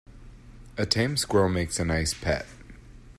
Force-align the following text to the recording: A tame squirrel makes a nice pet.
A 0.79 0.87
tame 0.87 1.15
squirrel 1.15 1.49
makes 1.49 1.79
a 1.79 1.85
nice 1.85 2.15
pet. 2.15 2.47